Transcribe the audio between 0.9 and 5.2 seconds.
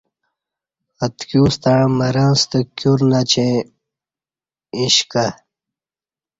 اتکیوستݩع مرں ستہ کیور نچیں ا ش